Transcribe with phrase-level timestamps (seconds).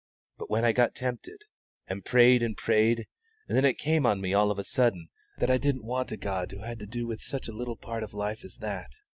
[0.39, 1.41] But when I got tempted,
[1.85, 3.05] and prayed and prayed,
[3.47, 6.49] then it came on me all of a sudden that I didn't want a God
[6.51, 8.89] who had to do with such a little part of life as that.